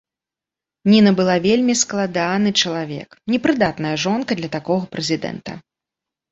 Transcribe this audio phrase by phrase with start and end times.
[0.91, 5.51] Ніна была вельмі складаны чалавек, непрыдатная жонка для такога прэзідэнта.